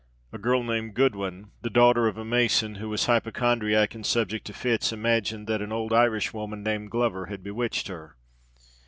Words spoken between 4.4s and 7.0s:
to fits, imagined that an old Irish woman, named